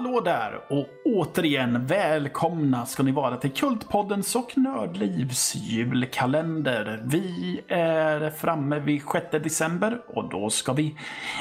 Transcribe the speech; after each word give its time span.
Hallå 0.00 0.20
där 0.20 0.60
och 0.68 0.86
återigen 1.04 1.86
välkomna 1.86 2.86
ska 2.86 3.02
ni 3.02 3.12
vara 3.12 3.36
till 3.36 3.50
Kultpoddens 3.50 4.36
och 4.36 4.58
Nördlivs 4.58 5.54
julkalender. 5.54 7.02
Vi 7.04 7.60
är 7.68 8.30
framme 8.30 8.78
vid 8.78 9.02
6 9.12 9.26
december 9.30 10.00
och 10.06 10.28
då 10.28 10.50
ska 10.50 10.72
vi... 10.72 10.96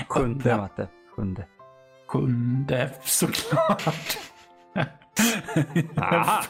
Sjunde, 0.07 0.57
Matte. 0.57 0.87
Sjunde. 1.15 1.45
Sjunde, 2.07 2.91
såklart. 3.03 4.17
Aha. 5.97 6.43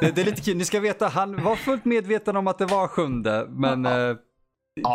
Det, 0.00 0.10
det, 0.10 0.20
är 0.20 0.24
lite 0.24 0.42
kul. 0.42 0.56
Ni 0.56 0.64
ska 0.64 0.80
veta, 0.80 1.08
han 1.08 1.44
var 1.44 1.56
fullt 1.56 1.84
medveten 1.84 2.36
om 2.36 2.46
att 2.46 2.58
det 2.58 2.66
var 2.66 2.88
sjunde, 2.88 3.46
men 3.48 3.86
eh, 3.86 4.16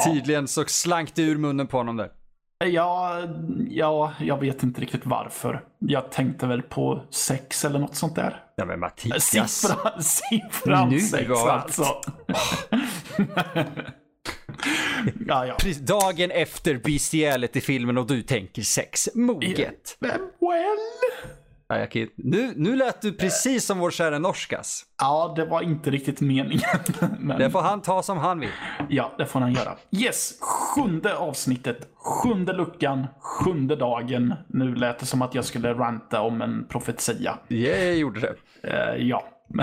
tydligen 0.05 0.47
så 0.47 0.63
slank 0.67 1.15
det 1.15 1.21
ur 1.21 1.37
munnen 1.37 1.67
på 1.67 1.77
honom 1.77 1.97
där. 1.97 2.18
Ja, 2.65 3.21
ja, 3.69 4.13
jag 4.19 4.39
vet 4.39 4.63
inte 4.63 4.81
riktigt 4.81 5.05
varför. 5.05 5.63
Jag 5.79 6.11
tänkte 6.11 6.47
väl 6.47 6.61
på 6.61 7.01
sex 7.09 7.65
eller 7.65 7.79
något 7.79 7.95
sånt 7.95 8.15
där. 8.15 8.43
Ja 8.55 8.65
men 8.65 8.79
Mattias. 8.79 9.23
Siffra, 9.23 10.01
siffran 10.01 10.89
Nu 10.89 10.99
sex 10.99 11.29
alltså. 11.31 11.83
ja, 15.27 15.45
ja. 15.45 15.57
Dagen 15.81 16.31
efter 16.31 16.75
bestiality-filmen 16.75 17.97
och 17.97 18.07
du 18.07 18.21
tänker 18.21 18.61
sex. 18.61 19.09
Moget. 19.15 19.97
Well. 19.99 20.19
Ja, 21.71 21.87
ju- 21.91 22.09
nu, 22.15 22.53
nu 22.55 22.75
lät 22.75 23.01
du 23.01 23.13
precis 23.13 23.65
som 23.65 23.79
vår 23.79 23.91
kära 23.91 24.19
Norskas. 24.19 24.85
Ja, 24.99 25.33
det 25.35 25.45
var 25.45 25.61
inte 25.61 25.89
riktigt 25.91 26.21
meningen. 26.21 26.61
Men, 27.19 27.39
Det 27.39 27.49
får 27.51 27.61
han 27.61 27.81
ta 27.81 28.03
som 28.03 28.17
han 28.17 28.39
vill. 28.39 28.49
Ja, 28.89 29.11
det 29.17 29.25
får 29.25 29.39
han 29.39 29.53
göra. 29.53 29.75
Yes, 29.91 30.33
sjunde 30.41 31.17
avsnittet, 31.17 31.87
sjunde 31.95 32.53
luckan, 32.53 33.07
sjunde 33.19 33.75
dagen. 33.75 34.33
Nu 34.47 34.75
lät 34.75 34.99
det 34.99 35.05
som 35.05 35.21
att 35.21 35.35
jag 35.35 35.45
skulle 35.45 35.73
ranta 35.73 36.21
om 36.21 36.41
en 36.41 36.67
profetia. 36.67 37.37
Jag 37.47 37.95
gjorde 37.97 38.19
det. 38.19 38.35
Eh, 38.63 39.07
ja. 39.07 39.23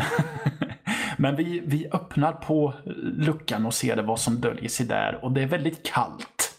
Men 1.19 1.37
vi, 1.37 1.63
vi 1.67 1.89
öppnar 1.93 2.33
på 2.33 2.75
luckan 3.03 3.67
och 3.67 3.75
ser 3.75 3.97
vad 4.03 4.21
som 4.21 4.41
döljer 4.41 4.69
sig 4.69 4.87
där. 4.87 5.19
Och 5.25 5.33
det 5.33 5.43
är 5.43 5.47
väldigt 5.47 5.87
kallt. 5.87 6.59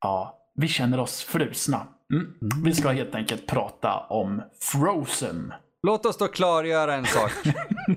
Ja, 0.00 0.38
vi 0.54 0.68
känner 0.68 1.00
oss 1.00 1.22
frusna. 1.22 1.86
Mm. 2.12 2.34
Vi 2.64 2.74
ska 2.74 2.88
helt 2.88 3.14
enkelt 3.14 3.46
prata 3.46 3.98
om 3.98 4.42
Frozen. 4.60 5.52
Låt 5.86 6.06
oss 6.06 6.16
då 6.16 6.28
klargöra 6.28 6.94
en 6.94 7.06
sak. 7.06 7.32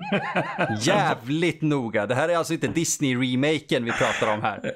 Jävligt 0.79 1.61
noga. 1.61 2.05
Det 2.05 2.15
här 2.15 2.29
är 2.29 2.37
alltså 2.37 2.53
inte 2.53 2.67
Disney-remaken 2.67 3.83
vi 3.83 3.91
pratar 3.91 4.33
om 4.33 4.41
här. 4.41 4.71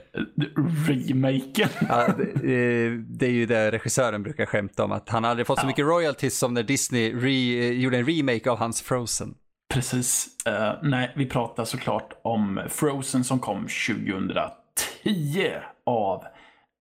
Remaken. 0.87 1.69
Ja, 1.89 2.07
det, 2.17 2.23
eh, 2.23 2.91
det 2.91 3.25
är 3.25 3.31
ju 3.31 3.45
det 3.45 3.71
regissören 3.71 4.23
brukar 4.23 4.45
skämta 4.45 4.83
om, 4.83 4.91
att 4.91 5.09
han 5.09 5.25
aldrig 5.25 5.47
fått 5.47 5.59
så 5.59 5.65
mycket 5.65 5.85
royalties 5.85 6.37
som 6.37 6.53
när 6.53 6.63
Disney 6.63 7.13
re, 7.13 7.59
eh, 7.59 7.71
gjorde 7.71 7.97
en 7.97 8.05
remake 8.05 8.51
av 8.51 8.57
hans 8.57 8.81
Frozen. 8.81 9.33
Precis. 9.73 10.27
Eh, 10.45 10.73
nej, 10.83 11.11
vi 11.15 11.25
pratar 11.25 11.65
såklart 11.65 12.13
om 12.21 12.61
Frozen 12.69 13.23
som 13.23 13.39
kom 13.39 13.67
2010 13.67 15.51
av 15.85 16.23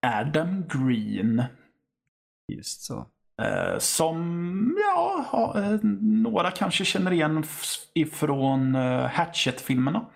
Adam 0.07 0.65
Green. 0.69 1.43
Just 2.49 2.83
så. 2.83 3.07
Eh, 3.43 3.79
som, 3.79 4.77
ja, 4.87 5.25
ha- 5.29 5.61
eh, 5.63 5.79
några 6.03 6.51
kanske 6.51 6.85
känner 6.85 7.11
igen 7.13 7.45
ifrån 7.95 8.75
uh, 8.77 9.07
Hatchet-filmerna. 9.07 10.07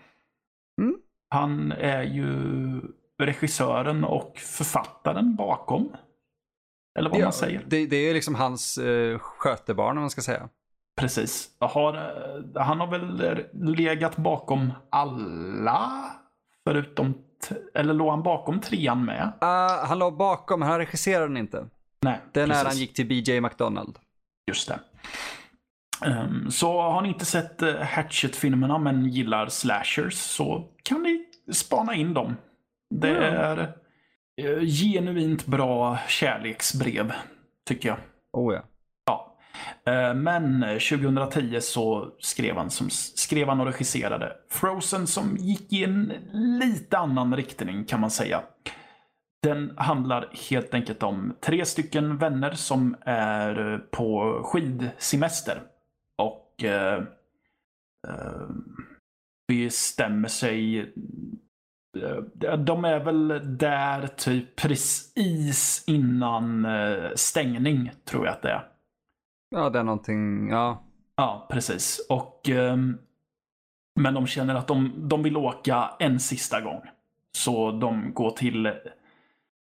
Mm. 0.82 0.96
Han 1.30 1.72
är 1.72 2.02
ju 2.02 2.30
regissören 3.22 4.04
och 4.04 4.38
författaren 4.38 5.36
bakom. 5.36 5.92
Eller 6.98 7.10
vad 7.10 7.18
Ja, 7.20 7.24
man 7.24 7.32
säger. 7.32 7.64
Det, 7.66 7.86
det 7.86 7.96
är 7.96 8.14
liksom 8.14 8.34
hans 8.34 8.78
uh, 8.78 9.18
skötebarn 9.18 9.96
om 9.96 10.02
man 10.02 10.10
ska 10.10 10.20
säga. 10.20 10.48
Precis. 11.00 11.50
Har, 11.60 11.94
eh, 11.94 12.62
han 12.62 12.80
har 12.80 12.86
väl 12.86 13.44
legat 13.52 14.16
bakom 14.16 14.72
alla 14.90 16.04
förutom, 16.68 17.14
eller 17.74 17.94
låg 17.94 18.10
han 18.10 18.22
bakom 18.22 18.60
trean 18.60 19.04
med? 19.04 19.32
Uh, 19.42 19.86
han 19.86 19.98
låg 19.98 20.16
bakom, 20.16 20.62
han 20.62 20.78
regisserade 20.78 21.26
den 21.26 21.36
inte. 21.36 21.66
Nej, 22.02 22.20
när 22.32 22.46
precis. 22.46 22.64
han 22.64 22.76
gick 22.76 22.94
till 22.94 23.06
BJ 23.06 23.40
McDonald. 23.40 23.98
Just 24.48 24.68
det. 24.68 24.80
Ehm, 26.06 26.50
så 26.50 26.80
har 26.82 27.02
ni 27.02 27.08
inte 27.08 27.24
sett 27.24 27.62
uh, 27.62 27.76
Hatchet-filmerna 27.76 28.78
men 28.78 29.06
gillar 29.08 29.48
slashers 29.48 30.14
så 30.14 30.68
kan 30.82 31.02
ni 31.02 31.24
spana 31.52 31.94
in 31.94 32.14
dem. 32.14 32.36
Det 32.94 33.08
Ja. 33.08 33.14
är 33.22 33.58
eh, 34.42 34.60
genuint 34.66 35.46
bra 35.46 35.98
kärleksbrev, 36.08 37.12
tycker 37.68 37.88
jag. 37.88 37.98
Oh 38.32 38.54
ja. 38.54 38.62
Ja. 39.06 39.36
Eh, 39.92 40.14
Men 40.14 40.62
eh, 40.62 40.78
2010 40.78 41.60
så 41.60 42.08
skrev 42.20 42.56
han, 42.56 42.70
som, 42.70 42.90
skrev 42.90 43.48
han 43.48 43.60
och 43.60 43.66
regisserade 43.66 44.32
Frozen 44.50 45.06
som 45.06 45.36
gick 45.36 45.72
i 45.72 45.84
en 45.84 46.12
lite 46.32 46.98
annan 46.98 47.36
riktning 47.36 47.84
kan 47.84 48.00
man 48.00 48.10
säga. 48.10 48.42
Den 49.42 49.72
handlar 49.76 50.28
helt 50.50 50.74
enkelt 50.74 51.02
om 51.02 51.36
tre 51.40 51.64
stycken 51.64 52.18
vänner 52.18 52.52
som 52.52 52.96
är 53.00 53.72
eh, 53.72 53.78
på 53.78 54.40
skidsemester. 54.44 55.62
Och 56.18 56.64
eh, 56.64 57.02
eh, 58.08 58.48
bestämmer 59.48 60.28
sig 60.28 60.78
eh, 61.98 62.56
de 62.56 62.84
är 62.84 63.04
väl 63.04 63.28
där 63.58 64.06
typ 64.06 64.56
precis 64.56 65.84
innan 65.86 66.64
eh, 66.64 67.10
stängning, 67.14 67.90
tror 68.04 68.26
jag 68.26 68.32
att 68.32 68.42
det 68.42 68.50
är. 68.50 68.68
Ja, 69.50 69.70
det 69.70 69.78
är 69.78 69.84
någonting, 69.84 70.48
ja. 70.50 70.82
Ja, 71.16 71.48
precis. 71.50 72.06
Och, 72.08 72.48
ehm, 72.48 72.98
men 74.00 74.14
de 74.14 74.26
känner 74.26 74.54
att 74.54 74.66
de, 74.66 75.08
de 75.08 75.22
vill 75.22 75.36
åka 75.36 75.90
en 75.98 76.20
sista 76.20 76.60
gång. 76.60 76.80
Så 77.32 77.70
de 77.70 78.14
går 78.14 78.30
till 78.30 78.72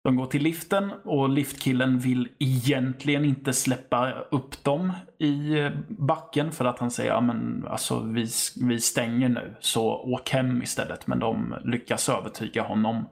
de 0.04 0.16
går 0.16 0.26
till 0.26 0.42
liften 0.42 0.92
och 1.04 1.28
liftkillen 1.28 1.98
vill 1.98 2.28
egentligen 2.38 3.24
inte 3.24 3.52
släppa 3.52 4.12
upp 4.12 4.64
dem 4.64 4.92
i 5.18 5.54
backen 5.88 6.52
för 6.52 6.64
att 6.64 6.78
han 6.78 6.90
säger 6.90 7.10
ja, 7.10 7.34
alltså 7.70 8.00
vi, 8.00 8.26
vi 8.60 8.80
stänger 8.80 9.28
nu 9.28 9.56
så 9.60 9.84
åk 10.14 10.30
hem 10.30 10.62
istället. 10.62 11.06
Men 11.06 11.18
de 11.18 11.54
lyckas 11.64 12.08
övertyga 12.08 12.62
honom. 12.62 13.08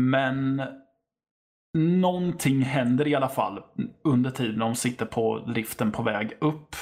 Men 0.00 0.62
någonting 1.78 2.62
händer 2.62 3.08
i 3.08 3.14
alla 3.14 3.28
fall 3.28 3.62
under 4.04 4.30
tiden 4.30 4.58
de 4.58 4.74
sitter 4.74 5.06
på 5.06 5.44
liften 5.46 5.92
på 5.92 6.02
väg 6.02 6.36
upp. 6.40 6.76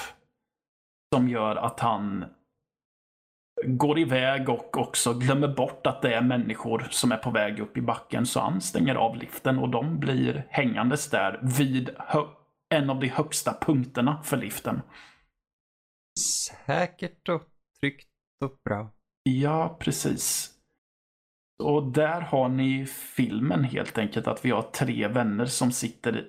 Som 1.15 1.29
gör 1.29 1.57
att 1.57 1.81
han 1.81 2.25
går 3.65 3.99
iväg 3.99 4.49
och 4.49 4.79
också 4.79 5.15
glömmer 5.15 5.49
bort 5.49 5.87
att 5.87 6.03
det 6.03 6.15
är 6.15 6.23
människor 6.23 6.89
som 6.91 7.13
är 7.13 7.17
på 7.17 7.31
väg 7.31 7.61
upp 7.61 7.77
i 7.77 7.81
backen. 7.81 8.27
Så 8.27 8.41
han 8.41 8.61
stänger 8.61 8.95
av 8.95 9.17
liften 9.17 9.59
och 9.59 9.69
de 9.69 9.99
blir 9.99 10.47
hängandes 10.51 11.11
där 11.11 11.41
vid 11.43 11.91
en 12.75 12.91
av 12.91 13.01
de 13.01 13.09
högsta 13.09 13.59
punkterna 13.61 14.23
för 14.23 14.37
liften. 14.37 14.83
Säkert 16.67 17.29
och 17.29 17.43
tryggt 17.81 18.09
och 18.45 18.61
bra. 18.65 18.91
Ja, 19.23 19.77
precis. 19.81 20.51
Och 21.63 21.93
där 21.93 22.21
har 22.21 22.49
ni 22.49 22.87
filmen 22.87 23.65
helt 23.65 23.99
enkelt. 23.99 24.27
Att 24.27 24.45
vi 24.45 24.51
har 24.51 24.63
tre 24.63 25.09
vänner 25.09 25.47
som 25.47 25.73
sitter 25.73 26.29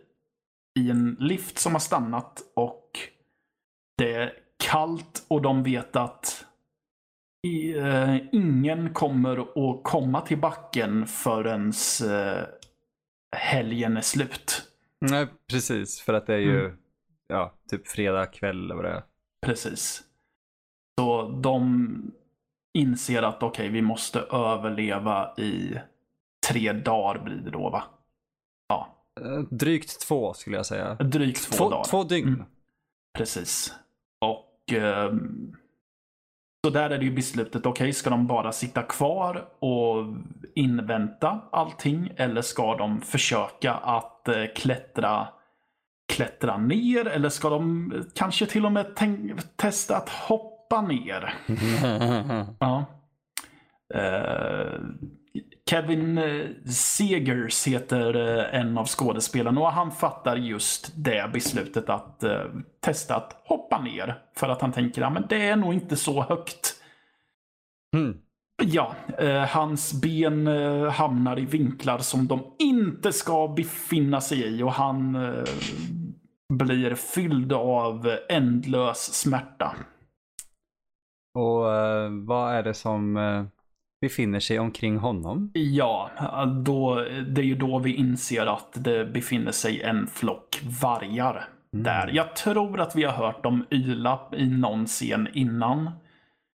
i 0.80 0.90
en 0.90 1.18
lift 1.20 1.58
som 1.58 1.72
har 1.72 1.80
stannat 1.80 2.42
och 2.56 2.90
det 3.98 4.14
är 4.14 4.34
kallt 4.64 5.26
och 5.28 5.42
de 5.42 5.64
vet 5.64 5.96
att 5.96 6.43
i, 7.48 7.78
eh, 7.78 8.18
ingen 8.32 8.94
kommer 8.94 9.38
att 9.40 9.84
komma 9.84 10.22
till 10.22 10.38
backen 10.38 11.08
förrän 11.08 11.74
eh, 12.12 12.44
helgen 13.36 13.98
är 13.98 14.02
slut. 14.02 14.62
Nej, 15.02 15.28
precis. 15.50 16.02
För 16.02 16.14
att 16.14 16.28
det 16.28 16.34
är 16.34 16.38
ju, 16.40 16.66
Mm. 16.66 16.78
ja, 17.28 17.54
typ 17.70 17.88
fredag 17.88 18.26
kväll 18.26 18.64
eller 18.66 18.76
vad 18.76 18.86
det 18.86 18.92
är. 18.92 19.04
Precis. 19.46 20.04
Så 21.00 21.30
de 21.30 21.88
inser 22.78 23.24
att 23.24 23.44
okej, 23.44 23.70
vi 23.70 23.82
måste 23.82 24.20
överleva 24.20 25.34
i 25.38 25.76
tre 26.50 26.74
dagar 26.74 27.24
blir 27.24 27.36
det 27.36 27.52
då 27.52 27.70
va? 27.70 27.84
Ja, 28.68 28.90
Eh, 29.22 29.40
Drygt 29.40 30.02
två 30.08 30.34
skulle 30.34 30.56
jag 30.56 30.66
säga. 30.66 30.94
drygt 30.96 31.52
två, 31.52 31.58
Två, 31.58 31.70
dagar. 31.70 31.84
två 31.84 32.04
dygn. 32.04 32.28
Mm. 32.28 32.46
Precis. 33.18 33.74
Och 34.26 34.74
ehm, 34.74 35.56
så 36.66 36.70
där 36.70 36.90
är 36.90 36.98
det 36.98 37.06
ju 37.06 37.12
beslutet, 37.12 37.66
okej, 37.66 37.94
ska 37.94 38.10
de 38.10 38.28
bara 38.28 38.52
sitta 38.52 38.84
kvar 38.84 39.46
och 39.60 40.06
invänta 40.56 41.42
allting 41.52 42.12
eller 42.16 42.42
ska 42.42 42.76
de 42.76 43.02
försöka 43.02 43.74
att 43.74 44.28
eh, 44.28 44.44
klättra 44.56 45.28
klättra 46.14 46.58
ner 46.58 47.08
eller 47.08 47.30
ska 47.30 47.50
de 47.50 47.92
kanske 48.16 48.46
till 48.46 48.66
och 48.66 48.72
med 48.72 48.86
testa 49.56 49.98
att 49.98 50.10
hoppa 50.10 50.82
ner? 50.82 51.34
Ja. 52.60 52.86
Eh, 53.94 54.80
Kevin 55.70 56.18
eh, 56.18 56.48
Segers 56.66 57.68
heter 57.68 58.16
eh, 58.16 58.60
en 58.60 58.78
av 58.78 58.86
skådespelarna 58.86 59.62
och 59.62 59.72
han 59.72 59.92
fattar 59.92 60.36
just 60.36 60.92
det 60.96 61.30
beslutet 61.34 61.90
att 61.90 62.24
uh, 62.24 62.62
testa 62.80 63.16
att 63.16 63.42
hoppa 63.46 63.82
ner. 63.82 64.22
För 64.36 64.50
att 64.50 64.62
han 64.62 64.72
tänker 64.72 65.02
att 65.02 65.30
det 65.30 65.48
är 65.48 65.56
nog 65.56 65.74
inte 65.74 65.96
så 65.96 66.22
högt. 66.22 66.76
Mm. 67.96 68.18
Ja, 68.64 68.96
eh, 69.18 69.42
hans 69.42 70.02
ben 70.02 70.48
eh, 70.48 70.90
hamnar 70.90 71.40
i 71.40 71.46
vinklar 71.46 71.98
som 71.98 72.28
de 72.28 72.56
inte 72.60 73.14
ska 73.14 73.48
befinna 73.48 74.22
sig 74.22 74.42
i 74.42 74.64
och 74.64 74.74
han 74.74 75.16
eh, 75.16 75.44
blir 76.54 76.96
fylld 76.96 77.54
av 77.54 78.18
ändlös 78.30 79.14
smärta. 79.14 79.76
Och 81.34 81.74
eh, 81.74 82.10
vad 82.12 82.54
är 82.54 82.64
det 82.64 82.74
som 82.74 83.18
eh, 83.18 83.46
befinner 84.04 84.40
sig 84.40 84.60
omkring 84.60 84.98
honom? 84.98 85.52
Ja, 85.54 86.10
då, 86.66 86.96
det 87.28 87.42
är 87.42 87.46
ju 87.46 87.56
då 87.56 87.80
vi 87.80 87.96
inser 87.96 88.46
att 88.46 88.72
det 88.74 89.06
befinner 89.06 89.52
sig 89.52 89.82
en 89.82 90.08
flock 90.08 90.62
vargar 90.82 91.50
där. 91.72 92.10
Jag 92.14 92.36
tror 92.36 92.82
att 92.82 92.96
vi 92.96 93.04
har 93.04 93.14
hört 93.14 93.44
dem 93.44 93.66
yla 93.72 94.20
i 94.38 94.50
någon 94.50 94.86
scen 94.86 95.28
innan. 95.34 95.92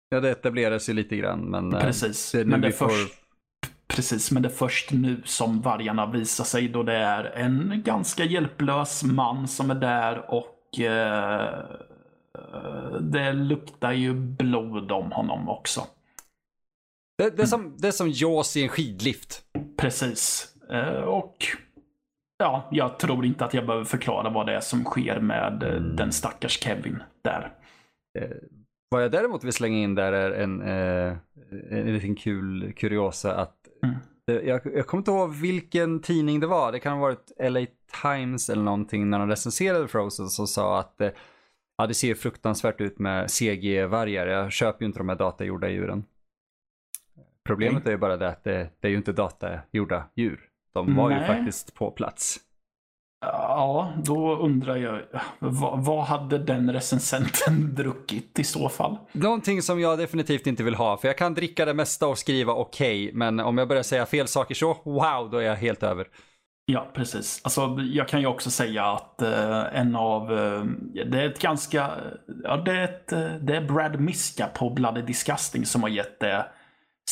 Ja, 0.09 0.19
det 0.19 0.31
etableras 0.31 0.89
ju 0.89 0.93
lite 0.93 1.17
grann, 1.17 1.39
men 1.39 1.73
eh, 1.73 1.81
Precis. 1.81 2.31
det 2.31 2.45
men 2.45 2.61
det 2.61 2.71
får... 2.71 2.87
först, 2.87 3.13
precis, 3.87 4.31
men 4.31 4.43
det 4.43 4.49
är 4.49 4.53
först 4.53 4.91
nu 4.91 5.21
som 5.25 5.61
vargarna 5.61 6.05
visar 6.05 6.43
sig 6.43 6.67
då 6.67 6.83
det 6.83 6.95
är 6.95 7.23
en 7.23 7.81
ganska 7.85 8.23
hjälplös 8.23 9.03
man 9.03 9.47
som 9.47 9.71
är 9.71 9.75
där 9.75 10.31
och 10.31 10.79
eh, 10.79 11.53
det 12.99 13.33
luktar 13.33 13.91
ju 13.91 14.13
blod 14.13 14.91
om 14.91 15.11
honom 15.11 15.49
också. 15.49 15.81
Det, 17.17 17.29
det, 17.37 17.41
är 17.41 17.45
som, 17.45 17.75
det 17.77 17.87
är 17.87 17.91
som 17.91 18.09
Jaws 18.09 18.57
i 18.57 18.63
en 18.63 18.69
skidlift. 18.69 19.41
Precis. 19.77 20.53
Eh, 20.71 21.01
och 21.01 21.35
ja, 22.37 22.67
jag 22.71 22.99
tror 22.99 23.25
inte 23.25 23.45
att 23.45 23.53
jag 23.53 23.65
behöver 23.65 23.85
förklara 23.85 24.29
vad 24.29 24.45
det 24.45 24.55
är 24.55 24.59
som 24.59 24.83
sker 24.83 25.19
med 25.19 25.63
eh, 25.63 25.81
den 25.81 26.11
stackars 26.11 26.59
Kevin 26.59 27.03
där. 27.23 27.51
Vad 28.89 29.03
jag 29.03 29.11
däremot 29.11 29.43
vill 29.43 29.53
slänga 29.53 29.77
in 29.77 29.95
där 29.95 30.13
är 30.13 30.31
en, 30.31 30.61
eh, 30.61 31.17
en 31.71 31.93
liten 31.93 32.15
kul 32.15 32.73
kuriosa 32.73 33.35
att 33.35 33.53
Mm. 33.83 34.47
jag, 34.47 34.61
jag 34.75 34.87
kommer 34.87 35.01
inte 35.01 35.11
ihåg 35.11 35.33
vilken 35.35 36.01
tidning 36.01 36.39
det 36.39 36.47
var. 36.47 36.71
Det 36.71 36.79
kan 36.79 36.93
ha 36.93 36.99
varit 36.99 37.31
LA 37.39 37.65
Times 38.01 38.49
eller 38.49 38.63
någonting 38.63 39.09
när 39.09 39.19
de 39.19 39.29
recenserade 39.29 39.87
Frozen 39.87 40.27
som 40.27 40.47
sa 40.47 40.79
att 40.79 41.01
eh, 41.01 41.09
ja, 41.77 41.87
det 41.87 41.93
ser 41.93 42.15
fruktansvärt 42.15 42.81
ut 42.81 42.99
med 42.99 43.31
CG-vargar. 43.31 44.27
Jag 44.27 44.51
köper 44.51 44.81
ju 44.81 44.85
inte 44.85 44.99
de 44.99 45.09
här 45.09 45.15
datagjorda 45.15 45.69
djuren. 45.69 46.03
Problemet 47.47 47.87
är 47.87 47.91
ju 47.91 47.97
bara 47.97 48.17
det 48.17 48.27
att 48.27 48.43
det, 48.43 48.69
det 48.79 48.87
är 48.87 48.91
ju 48.91 48.97
inte 48.97 49.11
datagjorda 49.11 50.03
djur. 50.15 50.39
De 50.73 50.95
var 50.95 51.09
ju 51.09 51.15
Nej. 51.15 51.27
faktiskt 51.27 51.73
på 51.73 51.91
plats. 51.91 52.39
Ja, 53.21 53.93
då 54.03 54.35
undrar 54.37 54.75
jag, 54.75 55.01
vad, 55.39 55.85
vad 55.85 56.03
hade 56.03 56.37
den 56.37 56.73
recensenten 56.73 57.75
druckit 57.75 58.39
i 58.39 58.43
så 58.43 58.69
fall? 58.69 58.97
Någonting 59.11 59.61
som 59.61 59.79
jag 59.79 59.97
definitivt 59.97 60.47
inte 60.47 60.63
vill 60.63 60.75
ha, 60.75 60.97
för 60.97 61.07
jag 61.07 61.17
kan 61.17 61.33
dricka 61.33 61.65
det 61.65 61.73
mesta 61.73 62.07
och 62.07 62.17
skriva 62.17 62.53
okej, 62.53 63.11
men 63.13 63.39
om 63.39 63.57
jag 63.57 63.67
börjar 63.67 63.83
säga 63.83 64.05
fel 64.05 64.27
saker 64.27 64.55
så, 64.55 64.77
wow, 64.83 65.29
då 65.31 65.37
är 65.37 65.45
jag 65.45 65.55
helt 65.55 65.83
över. 65.83 66.07
Ja, 66.65 66.87
precis. 66.93 67.41
Alltså, 67.43 67.77
jag 67.93 68.07
kan 68.07 68.21
ju 68.21 68.27
också 68.27 68.51
säga 68.51 68.85
att 68.85 69.21
eh, 69.21 69.79
en 69.79 69.95
av... 69.95 70.33
eh, 70.33 70.63
det 71.05 71.21
är 71.21 71.29
ett 71.29 71.41
ganska... 71.41 71.89
Ja, 72.43 72.57
det 72.57 72.71
är, 72.71 72.83
ett, 72.83 73.13
eh, 73.13 73.35
det 73.41 73.55
är 73.55 73.61
Brad 73.61 73.99
Miska 73.99 74.47
på 74.47 74.69
Bloody 74.69 75.01
Disgusting 75.01 75.65
som 75.65 75.81
har 75.81 75.89
gett 75.89 76.19
det 76.19 76.45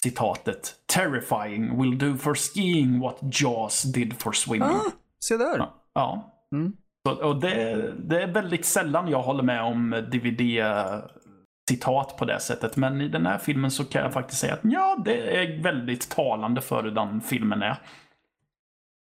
citatet. 0.03 0.75
Terrifying 0.85 1.81
will 1.81 1.97
do 1.97 2.17
for 2.17 2.35
skiing 2.35 2.99
what 2.99 3.17
Jaws 3.21 3.83
did 3.83 4.21
for 4.21 4.31
swimming. 4.31 4.69
Ah, 4.69 4.91
se 5.19 5.37
där. 5.37 5.67
Ja. 5.93 6.31
Mm. 6.51 6.73
Så, 7.07 7.23
och 7.23 7.39
det, 7.39 7.93
det 7.99 8.21
är 8.21 8.27
väldigt 8.27 8.65
sällan 8.65 9.07
jag 9.07 9.21
håller 9.21 9.43
med 9.43 9.63
om 9.63 10.05
DVD-citat 10.11 12.17
på 12.17 12.25
det 12.25 12.39
sättet. 12.39 12.75
Men 12.75 13.01
i 13.01 13.07
den 13.07 13.25
här 13.25 13.37
filmen 13.37 13.71
så 13.71 13.85
kan 13.85 14.01
jag 14.01 14.13
faktiskt 14.13 14.41
säga 14.41 14.53
att 14.53 14.59
ja, 14.63 14.97
det 15.05 15.41
är 15.41 15.63
väldigt 15.63 16.09
talande 16.09 16.61
för 16.61 16.83
hur 16.83 16.91
den 16.91 17.21
filmen 17.21 17.61
är. 17.61 17.77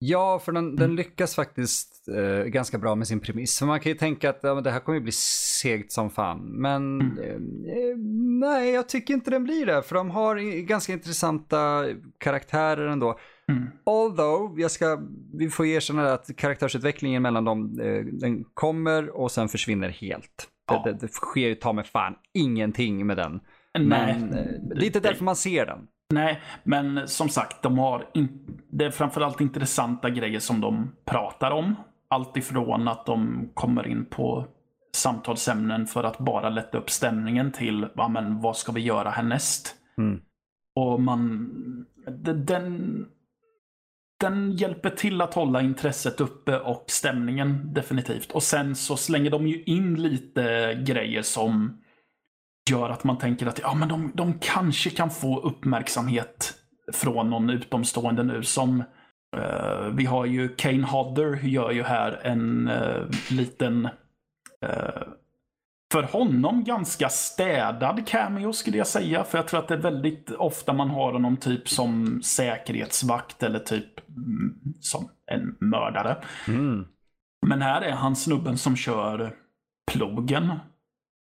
Ja, 0.03 0.39
för 0.39 0.51
den, 0.51 0.75
den 0.75 0.95
lyckas 0.95 1.35
faktiskt 1.35 2.07
eh, 2.07 2.43
ganska 2.43 2.77
bra 2.77 2.95
med 2.95 3.07
sin 3.07 3.19
premiss. 3.19 3.59
För 3.59 3.65
man 3.65 3.79
kan 3.79 3.91
ju 3.91 3.97
tänka 3.97 4.29
att 4.29 4.39
ja, 4.41 4.61
det 4.61 4.71
här 4.71 4.79
kommer 4.79 4.97
ju 4.97 5.03
bli 5.03 5.11
segt 5.11 5.91
som 5.91 6.09
fan. 6.09 6.61
Men 6.61 7.01
eh, 7.17 7.27
eh, 7.27 7.97
nej, 8.39 8.71
jag 8.71 8.89
tycker 8.89 9.13
inte 9.13 9.31
den 9.31 9.43
blir 9.43 9.65
det. 9.65 9.83
För 9.83 9.95
de 9.95 10.09
har 10.09 10.61
ganska 10.61 10.93
intressanta 10.93 11.85
karaktärer 12.17 12.87
ändå. 12.87 13.19
Mm. 13.49 13.67
Although, 13.83 14.59
jag 14.59 14.71
ska, 14.71 15.01
vi 15.33 15.49
får 15.49 15.65
erkänna 15.65 16.13
att 16.13 16.35
karaktärsutvecklingen 16.37 17.21
mellan 17.21 17.45
dem, 17.45 17.79
eh, 17.79 18.05
den 18.05 18.43
kommer 18.53 19.09
och 19.09 19.31
sen 19.31 19.49
försvinner 19.49 19.89
helt. 19.89 20.47
Ja. 20.67 20.81
Det, 20.85 20.91
det, 20.91 20.97
det 20.97 21.07
sker 21.07 21.47
ju 21.47 21.55
ta 21.55 21.73
med 21.73 21.87
fan 21.87 22.15
ingenting 22.33 23.07
med 23.07 23.17
den. 23.17 23.39
Nej. 23.79 24.15
Men 24.19 24.33
eh, 24.33 24.45
det 24.75 24.83
är 24.83 24.87
inte 24.87 24.99
därför 24.99 25.23
man 25.23 25.35
ser 25.35 25.65
den. 25.65 25.79
Nej, 26.11 26.41
men 26.63 27.07
som 27.07 27.29
sagt, 27.29 27.61
de 27.61 27.77
har 27.77 28.05
in... 28.13 28.39
det 28.69 28.85
är 28.85 28.91
framförallt 28.91 29.41
intressanta 29.41 30.09
grejer 30.09 30.39
som 30.39 30.61
de 30.61 30.91
pratar 31.05 31.51
om. 31.51 31.75
Allt 32.07 32.37
ifrån 32.37 32.87
att 32.87 33.05
de 33.05 33.49
kommer 33.53 33.87
in 33.87 34.05
på 34.05 34.45
samtalsämnen 34.95 35.87
för 35.87 36.03
att 36.03 36.17
bara 36.17 36.49
lätta 36.49 36.77
upp 36.77 36.89
stämningen 36.89 37.51
till 37.51 37.87
ja, 37.95 38.07
men, 38.07 38.41
vad 38.41 38.57
ska 38.57 38.71
vi 38.71 38.81
göra 38.81 39.09
härnäst? 39.09 39.75
Mm. 39.97 40.21
Och 40.75 41.01
man... 41.01 41.49
de- 42.07 42.45
Den, 42.45 43.05
den 44.19 44.51
hjälper 44.51 44.89
till 44.89 45.21
att 45.21 45.33
hålla 45.33 45.61
intresset 45.61 46.21
uppe 46.21 46.59
och 46.59 46.85
stämningen 46.87 47.73
definitivt. 47.73 48.31
Och 48.31 48.43
sen 48.43 48.75
så 48.75 48.97
slänger 48.97 49.31
de 49.31 49.47
ju 49.47 49.63
in 49.63 50.01
lite 50.01 50.73
grejer 50.87 51.21
som 51.21 51.81
gör 52.71 52.89
att 52.89 53.03
man 53.03 53.17
tänker 53.17 53.47
att 53.47 53.59
ja, 53.59 53.73
men 53.73 53.89
de, 53.89 54.11
de 54.13 54.39
kanske 54.39 54.89
kan 54.89 55.09
få 55.09 55.39
uppmärksamhet 55.39 56.53
från 56.93 57.29
någon 57.29 57.49
utomstående 57.49 58.23
nu. 58.23 58.43
Som 58.43 58.83
eh, 59.37 59.87
vi 59.93 60.05
har 60.05 60.25
ju 60.25 60.55
Kane 60.55 60.87
Hodder 60.87 61.39
gör 61.43 61.71
ju 61.71 61.83
här 61.83 62.19
en 62.23 62.67
eh, 62.67 63.03
liten 63.29 63.85
eh, 64.65 65.03
för 65.91 66.03
honom 66.03 66.63
ganska 66.63 67.09
städad 67.09 68.07
cameo 68.07 68.53
skulle 68.53 68.77
jag 68.77 68.87
säga. 68.87 69.23
För 69.23 69.37
jag 69.37 69.47
tror 69.47 69.59
att 69.59 69.67
det 69.67 69.73
är 69.73 69.81
väldigt 69.81 70.31
ofta 70.31 70.73
man 70.73 70.89
har 70.89 71.13
honom 71.13 71.37
typ 71.37 71.69
som 71.69 72.21
säkerhetsvakt 72.21 73.43
eller 73.43 73.59
typ 73.59 74.09
mm, 74.09 74.59
som 74.79 75.09
en 75.31 75.55
mördare. 75.59 76.17
Mm. 76.47 76.85
Men 77.47 77.61
här 77.61 77.81
är 77.81 77.91
han 77.91 78.15
snubben 78.15 78.57
som 78.57 78.75
kör 78.75 79.33
plogen. 79.91 80.51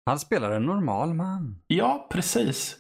Han 0.06 0.20
spelar 0.20 0.52
en 0.52 0.66
normal 0.66 1.14
man. 1.14 1.56
Ja, 1.68 2.08
precis. 2.12 2.76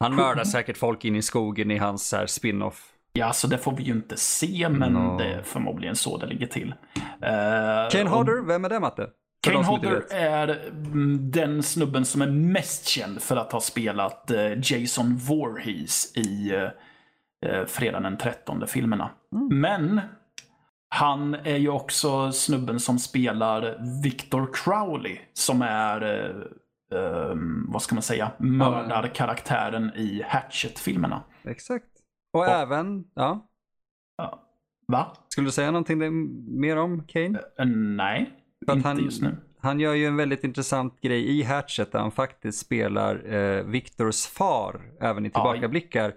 Han 0.00 0.14
mördar 0.14 0.44
säkert 0.44 0.76
folk 0.76 1.04
in 1.04 1.16
i 1.16 1.22
skogen 1.22 1.70
i 1.70 1.78
hans 1.78 2.08
så 2.08 2.16
här 2.16 2.26
spin-off. 2.26 2.86
Ja, 3.12 3.32
så 3.32 3.46
det 3.46 3.58
får 3.58 3.76
vi 3.76 3.82
ju 3.82 3.92
inte 3.92 4.16
se, 4.16 4.68
men 4.68 4.92
No. 4.92 5.18
det 5.18 5.24
är 5.24 5.42
förmodligen 5.42 5.96
så 5.96 6.16
det 6.16 6.26
ligger 6.26 6.46
till. 6.46 6.68
Uh, 6.98 7.90
Kane 7.90 8.10
Hodder, 8.10 8.46
vem 8.46 8.64
är 8.64 8.68
det 8.68 8.80
Matte? 8.80 9.10
För 9.44 9.52
Kane 9.52 9.64
Hodder 9.64 10.04
är 10.10 10.68
mm, 10.68 11.30
den 11.30 11.62
snubben 11.62 12.04
som 12.04 12.22
är 12.22 12.30
mest 12.30 12.86
känd 12.86 13.22
för 13.22 13.36
att 13.36 13.52
ha 13.52 13.60
spelat 13.60 14.30
eh, 14.30 14.72
Jason 14.72 15.16
Voorhees 15.16 16.16
i 16.16 16.52
uh, 17.46 17.64
Fredagen 17.66 18.02
den 18.02 18.18
13 18.18 18.66
filmerna. 18.66 19.10
Mm. 19.32 19.60
Men 19.60 20.00
han 20.94 21.34
är 21.34 21.56
ju 21.56 21.68
också 21.68 22.32
snubben 22.32 22.80
som 22.80 22.98
spelar 22.98 23.78
Victor 24.02 24.50
Crowley 24.52 25.18
som 25.32 25.62
är, 25.62 26.02
eh, 26.02 26.98
eh, 26.98 27.34
vad 27.68 27.82
ska 27.82 27.94
man 27.94 28.02
säga, 28.02 28.30
mördarkaraktären 28.38 29.92
i 29.96 30.24
Hatchet-filmerna. 30.28 31.22
Exakt. 31.44 31.86
Och 32.32 32.46
även, 32.46 33.04
ja. 33.14 33.46
Va? 34.90 35.12
Skulle 35.28 35.46
du 35.46 35.52
säga 35.52 35.70
någonting 35.70 35.98
mer 36.60 36.76
om 36.76 37.02
Kane? 37.06 37.38
Eh, 37.58 37.66
nej, 37.66 38.30
För 38.66 38.72
inte 38.76 38.88
han, 38.88 39.04
just 39.04 39.22
nu. 39.22 39.36
han 39.58 39.80
gör 39.80 39.94
ju 39.94 40.06
en 40.06 40.16
väldigt 40.16 40.44
intressant 40.44 41.00
grej 41.00 41.38
i 41.38 41.42
Hatchet 41.42 41.92
där 41.92 41.98
han 41.98 42.10
faktiskt 42.10 42.58
spelar 42.58 43.34
eh, 43.34 43.64
Victors 43.64 44.26
far 44.26 44.80
även 45.00 45.26
i 45.26 45.30
tillbakablickar. 45.30 46.14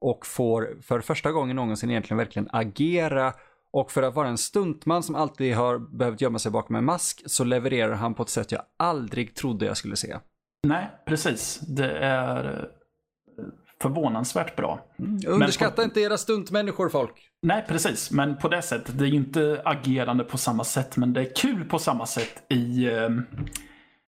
Och 0.00 0.26
får 0.26 0.78
för 0.82 1.00
första 1.00 1.32
gången 1.32 1.56
någonsin 1.56 1.90
egentligen 1.90 2.18
verkligen 2.18 2.48
agera. 2.52 3.32
Och 3.76 3.92
för 3.92 4.02
att 4.02 4.14
vara 4.14 4.28
en 4.28 4.38
stuntman 4.38 5.02
som 5.02 5.14
alltid 5.14 5.54
har 5.54 5.78
behövt 5.78 6.20
gömma 6.20 6.38
sig 6.38 6.52
bakom 6.52 6.76
en 6.76 6.84
mask 6.84 7.22
så 7.26 7.44
levererar 7.44 7.94
han 7.94 8.14
på 8.14 8.22
ett 8.22 8.28
sätt 8.28 8.52
jag 8.52 8.62
aldrig 8.76 9.34
trodde 9.34 9.66
jag 9.66 9.76
skulle 9.76 9.96
se. 9.96 10.16
Nej, 10.66 10.90
precis. 11.06 11.58
Det 11.58 11.90
är 11.98 12.44
eh, 12.44 12.64
förvånansvärt 13.82 14.56
bra. 14.56 14.86
Underskatta 15.26 15.84
inte 15.84 16.00
era 16.00 16.18
stuntmänniskor 16.18 16.88
folk. 16.88 17.12
Nej, 17.42 17.64
precis. 17.68 18.10
Men 18.10 18.36
på 18.36 18.48
det 18.48 18.62
sättet. 18.62 18.98
Det 18.98 19.04
är 19.04 19.08
ju 19.08 19.16
inte 19.16 19.62
agerande 19.64 20.24
på 20.24 20.38
samma 20.38 20.64
sätt, 20.64 20.96
men 20.96 21.12
det 21.12 21.20
är 21.20 21.34
kul 21.34 21.64
på 21.64 21.78
samma 21.78 22.06
sätt 22.06 22.52
i 22.52 22.86
eh, 22.86 23.10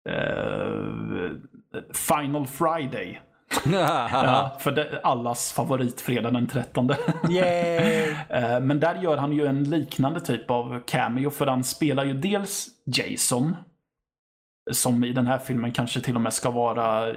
eh, 0.09 1.31
Final 1.93 2.47
Friday. 2.47 3.21
ja, 3.73 4.57
för 4.61 4.73
det, 4.73 5.01
allas 5.03 5.53
favorit 5.53 6.01
fredag 6.01 6.31
den 6.31 6.47
13. 6.47 6.91
Yay! 7.31 8.15
Eh, 8.29 8.61
Men 8.61 8.81
där 8.81 8.95
gör 9.03 9.17
han 9.17 9.33
ju 9.33 9.47
en 9.47 9.65
liknande 9.65 10.21
typ 10.21 10.51
av 10.51 10.81
cameo 10.87 11.31
för 11.31 11.47
han 11.47 11.65
spelar 11.65 12.05
ju 12.05 12.13
dels 12.15 12.67
Jason. 12.87 13.57
Som 14.71 15.05
i 15.05 15.13
den 15.13 15.27
här 15.27 15.39
filmen 15.39 15.73
kanske 15.73 16.01
till 16.01 16.15
och 16.15 16.21
med 16.21 16.33
ska 16.33 16.51
vara 16.51 17.09
eh, 17.11 17.15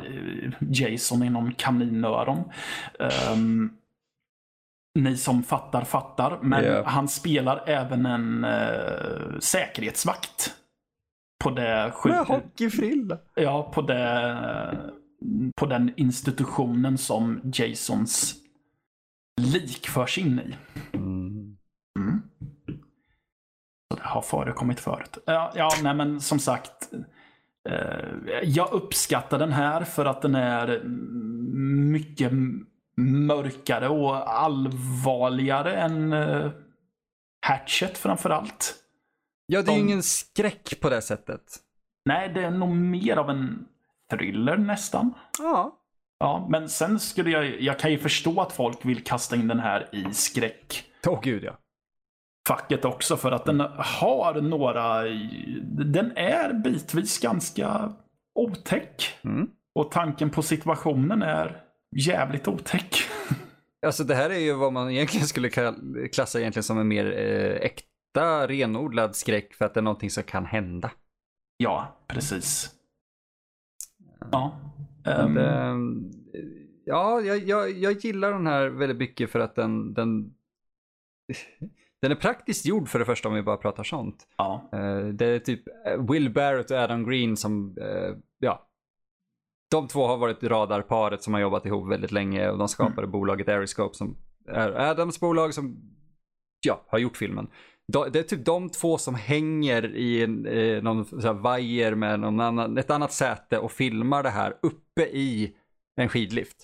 Jason 0.59 1.23
inom 1.23 1.51
kaninöron. 1.53 2.43
Um, 3.33 3.73
ni 4.99 5.17
som 5.17 5.43
fattar 5.43 5.81
fattar. 5.83 6.39
Men 6.41 6.63
Ja. 6.65 6.83
han 6.85 7.07
spelar 7.07 7.63
även 7.69 8.05
en 8.05 8.43
uh, 8.45 9.39
säkerhetsvakt. 9.39 10.53
På 11.43 11.49
det 11.49 11.61
Med 11.61 11.93
sjuk- 11.93 12.27
hockeyfrilla. 12.27 13.17
Ja, 13.35 13.71
på, 13.73 13.81
det, 13.81 14.77
på 15.55 15.65
den 15.65 15.93
institutionen 15.97 16.97
som 16.97 17.41
Jasons 17.53 18.35
lik 19.41 19.87
förs 19.87 20.17
in 20.17 20.39
i. 20.39 20.55
Mm. 20.97 21.57
Mm. 21.99 22.21
Så 23.89 23.95
det 23.95 24.03
har 24.03 24.21
förekommit 24.21 24.79
förut. 24.79 25.17
Ja, 25.25 25.51
ja 25.55 25.69
nej 25.83 25.95
men 25.95 26.21
som 26.21 26.39
sagt. 26.39 26.89
Eh, 27.69 28.39
jag 28.43 28.71
uppskattar 28.73 29.39
den 29.39 29.51
här 29.51 29.83
för 29.83 30.05
att 30.05 30.21
den 30.21 30.35
är 30.35 30.83
mycket 31.91 32.31
mörkare 32.97 33.89
och 33.89 34.33
allvarligare 34.43 35.75
än 35.75 36.13
eh, 36.13 36.51
Hatchet 37.47 37.97
framförallt. 37.97 38.75
Ja, 39.47 39.61
det 39.61 39.71
är 39.71 39.75
ju 39.75 39.81
De- 39.81 39.87
ingen 39.89 40.03
skräck 40.03 40.79
på 40.81 40.89
det 40.89 41.01
sättet. 41.01 41.41
Nej, 42.05 42.31
det 42.33 42.43
är 42.43 42.51
nog 42.51 42.69
mer 42.75 43.17
av 43.17 43.29
en 43.29 43.65
thriller 44.11 44.57
nästan. 44.57 45.13
Ja. 45.39 45.81
Ja, 46.19 46.47
men 46.49 46.69
sen 46.69 46.99
skulle 46.99 47.29
jag, 47.29 47.61
jag 47.61 47.79
kan 47.79 47.91
ju 47.91 47.97
förstå 47.97 48.41
att 48.41 48.51
folk 48.51 48.85
vill 48.85 49.03
kasta 49.03 49.35
in 49.35 49.47
den 49.47 49.59
här 49.59 49.89
i 49.91 50.13
skräckfacket 50.13 50.95
Åh 51.07 51.19
gud 51.21 51.43
ja. 51.43 51.57
också 52.83 53.17
för 53.17 53.31
att 53.31 53.45
den 53.45 53.59
har 53.77 54.41
några, 54.41 55.03
den 55.85 56.17
är 56.17 56.53
bitvis 56.53 57.19
ganska 57.19 57.93
otäck. 58.35 59.17
Mm. 59.23 59.49
Och 59.75 59.91
tanken 59.91 60.29
på 60.29 60.41
situationen 60.41 61.21
är 61.21 61.63
jävligt 61.95 62.47
otäck. 62.47 62.97
Alltså 63.85 64.03
det 64.03 64.15
här 64.15 64.29
är 64.29 64.39
ju 64.39 64.53
vad 64.53 64.73
man 64.73 64.91
egentligen 64.91 65.27
skulle 65.27 65.49
klassa 66.13 66.39
egentligen 66.39 66.63
som 66.63 66.79
en 66.79 66.87
mer 66.87 67.05
eh, 67.05 67.65
äkta 67.65 68.47
renodlad 68.47 69.15
skräck 69.15 69.53
för 69.53 69.65
att 69.65 69.73
det 69.73 69.79
är 69.79 69.81
någonting 69.81 70.09
som 70.09 70.23
kan 70.23 70.45
hända. 70.45 70.91
Ja, 71.57 72.05
precis. 72.07 72.74
Ja. 74.31 74.59
Men 75.03 75.37
ehm, 75.37 76.11
det, 76.11 76.43
ja, 76.85 77.21
jag, 77.21 77.37
jag, 77.37 77.71
jag 77.71 77.93
gillar 77.93 78.31
den 78.31 78.47
här 78.47 78.67
väldigt 78.69 78.97
mycket 78.97 79.29
för 79.29 79.39
att 79.39 79.55
den, 79.55 79.93
den, 79.93 80.33
den 82.01 82.11
är 82.11 82.15
praktiskt 82.15 82.65
gjord 82.65 82.87
för 82.89 82.99
det 82.99 83.05
första 83.05 83.29
om 83.29 83.35
vi 83.35 83.41
bara 83.43 83.57
pratar 83.57 83.83
sånt. 83.83 84.27
ja. 84.37 84.69
Eh, 84.73 85.05
Det 85.07 85.25
är 85.25 85.39
typ 85.39 85.63
eh, 85.87 86.11
Will 86.11 86.33
Barrett 86.33 86.71
och 86.71 86.77
Adam 86.77 87.09
Green 87.09 87.37
som, 87.37 87.77
eh, 87.81 88.15
ja, 88.39 88.67
de 89.71 89.87
två 89.87 90.07
har 90.07 90.17
varit 90.17 90.43
radarparet 90.43 91.23
som 91.23 91.33
har 91.33 91.41
jobbat 91.41 91.65
ihop 91.65 91.91
väldigt 91.91 92.11
länge 92.11 92.49
och 92.49 92.57
de 92.57 92.67
skapade 92.67 93.07
bolaget 93.07 93.47
Aeroscope 93.49 93.95
som 93.95 94.17
är 94.47 94.71
Adams 94.71 95.19
bolag 95.19 95.53
som, 95.53 95.77
ja, 96.65 96.85
har 96.87 96.99
gjort 96.99 97.17
filmen. 97.17 97.47
De- 97.93 98.09
Det 98.11 98.19
är 98.19 98.23
typ 98.23 98.45
de 98.45 98.69
två 98.69 98.97
som 98.97 99.15
hänger 99.15 99.95
i 99.95 100.23
en, 100.23 100.45
eh, 100.47 100.83
någon 100.83 101.05
så 101.05 101.19
här 101.27 101.33
vajer 101.33 101.95
med 101.95 102.19
någon 102.19 102.39
annan, 102.39 102.77
ett 102.77 102.89
annat 102.89 103.13
säte 103.13 103.59
och 103.59 103.71
filmar 103.71 104.23
det 104.23 104.29
här 104.29 104.57
uppe 104.61 105.01
i 105.01 105.55
en 106.01 106.09
skidlift. 106.09 106.55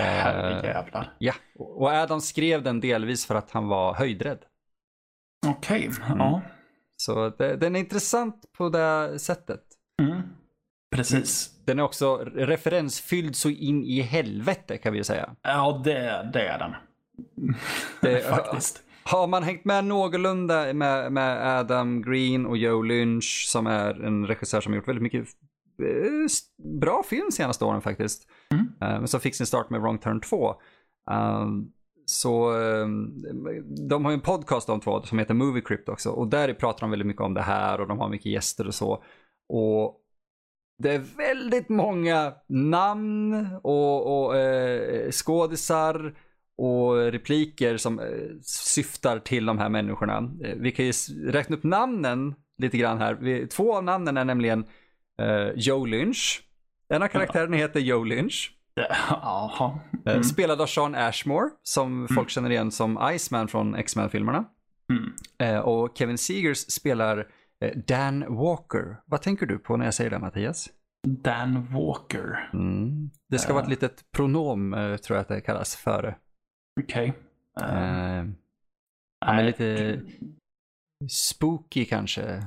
Herrejävlar. 0.00 1.14
Ja, 1.18 1.34
och 1.58 1.88
Adam 1.88 2.20
skrev 2.20 2.62
den 2.62 2.80
delvis 2.80 3.26
för 3.26 3.34
att 3.34 3.50
han 3.50 3.68
var 3.68 3.94
höjdrädd. 3.94 4.38
Okej, 5.46 5.90
ja. 6.08 6.42
Så 6.96 7.28
det, 7.28 7.56
den 7.56 7.76
är 7.76 7.80
intressant 7.80 8.44
på 8.52 8.68
det 8.68 9.18
sättet. 9.18 9.62
Mm. 10.02 10.20
Precis. 10.96 11.50
Den 11.64 11.78
är 11.78 11.82
också 11.82 12.16
referensfylld 12.34 13.36
så 13.36 13.48
in 13.50 13.84
i 13.84 14.00
helvete 14.00 14.78
kan 14.78 14.92
vi 14.92 14.98
ju 14.98 15.04
säga. 15.04 15.36
Ja, 15.42 15.80
det, 15.84 16.30
det 16.32 16.48
är 16.48 16.58
den. 16.58 16.74
Det- 18.02 18.24
Faktiskt. 18.30 18.82
Har 19.02 19.26
man 19.26 19.42
hängt 19.42 19.64
med 19.64 19.84
någorlunda 19.84 20.72
med, 20.72 21.12
med 21.12 21.58
Adam 21.58 22.02
Green 22.02 22.46
och 22.46 22.56
Joe 22.56 22.82
Lynch 22.82 23.44
som 23.48 23.66
är 23.66 24.04
en 24.04 24.26
regissör 24.26 24.60
som 24.60 24.72
har 24.72 24.76
gjort 24.76 24.88
väldigt 24.88 25.02
mycket 25.02 25.28
eh, 25.82 26.78
bra 26.80 27.02
film 27.02 27.30
senaste 27.30 27.64
åren 27.64 27.82
faktiskt. 27.82 28.28
Mm. 28.50 28.66
Eh, 28.80 28.98
Men 28.98 29.08
som 29.08 29.20
fick 29.20 29.34
sin 29.34 29.46
start 29.46 29.70
med 29.70 29.80
Wrong 29.80 29.98
Turn 29.98 30.20
2. 30.20 30.54
Um, 31.10 31.72
så 32.06 32.52
um, 32.52 33.24
de 33.88 34.04
har 34.04 34.12
ju 34.12 34.14
en 34.14 34.20
podcast 34.20 34.66
de 34.66 34.80
två 34.80 35.02
som 35.02 35.18
heter 35.18 35.34
Movie 35.34 35.62
Crypt 35.62 35.88
också 35.88 36.10
och 36.10 36.28
där 36.28 36.54
pratar 36.54 36.80
de 36.80 36.90
väldigt 36.90 37.06
mycket 37.06 37.22
om 37.22 37.34
det 37.34 37.42
här 37.42 37.80
och 37.80 37.88
de 37.88 37.98
har 37.98 38.08
mycket 38.08 38.32
gäster 38.32 38.66
och 38.66 38.74
så. 38.74 39.04
Och 39.48 39.96
det 40.78 40.94
är 40.94 40.98
väldigt 40.98 41.68
många 41.68 42.32
namn 42.48 43.48
och, 43.62 44.24
och 44.24 44.36
eh, 44.36 45.10
skådisar 45.10 46.14
och 46.60 47.12
repliker 47.12 47.76
som 47.76 47.98
eh, 48.00 48.06
syftar 48.42 49.18
till 49.18 49.46
de 49.46 49.58
här 49.58 49.68
människorna. 49.68 50.30
Eh, 50.44 50.54
vi 50.56 50.72
kan 50.72 50.84
ju 50.84 50.92
räkna 51.30 51.56
upp 51.56 51.64
namnen 51.64 52.34
lite 52.58 52.78
grann 52.78 52.98
här. 52.98 53.46
Två 53.46 53.76
av 53.76 53.84
namnen 53.84 54.16
är 54.16 54.24
nämligen 54.24 54.64
eh, 55.22 55.48
Joe 55.56 55.84
Lynch. 55.84 56.42
En 56.88 57.02
av 57.02 57.08
karaktärerna 57.08 57.56
heter 57.56 57.80
Joe 57.80 58.04
Lynch. 58.04 58.52
Mm. 60.06 60.24
Spelad 60.24 60.60
av 60.60 60.66
Sean 60.66 60.94
Ashmore 60.94 61.50
som 61.62 62.08
folk 62.08 62.30
känner 62.30 62.50
igen 62.50 62.70
som 62.70 63.10
Iceman 63.14 63.48
från 63.48 63.74
X-Men-filmerna. 63.74 64.44
Mm. 64.90 65.62
Och 65.64 65.98
Kevin 65.98 66.18
Seegers 66.18 66.58
spelar 66.58 67.26
Dan 67.86 68.36
Walker. 68.36 68.96
Vad 69.06 69.22
tänker 69.22 69.46
du 69.46 69.58
på 69.58 69.76
när 69.76 69.84
jag 69.84 69.94
säger 69.94 70.10
det 70.10 70.18
Mattias? 70.18 70.68
Dan 71.08 71.66
Walker. 71.72 72.50
Mm. 72.52 73.10
Det 73.28 73.38
ska 73.38 73.52
vara 73.52 73.62
ett 73.62 73.70
litet 73.70 74.12
pronom 74.12 74.72
tror 75.06 75.16
jag 75.16 75.22
att 75.22 75.28
det 75.28 75.40
kallas 75.40 75.76
före. 75.76 76.14
Okej. 76.80 77.12
Han 77.54 77.68
är 79.20 79.34
nej. 79.34 79.44
lite 79.46 80.00
spooky 81.10 81.84
kanske. 81.84 82.46